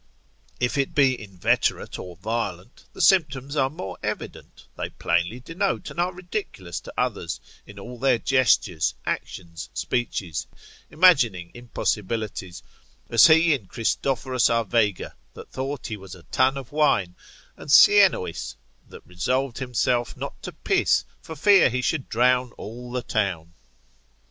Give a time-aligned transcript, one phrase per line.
[0.59, 5.99] If it be inveterate or violent, the symptoms are more evident, they plainly denote and
[5.99, 10.47] are ridiculous to others, in all their gestures, actions, speeches;
[10.89, 12.63] imagining impossibilities,
[13.11, 17.15] as he in Christophorus a Vega, that thought he was a tun of wine,
[17.55, 18.55] and that Siennois,
[18.87, 23.53] that resolved within himself not to piss, for fear he should drown all the town.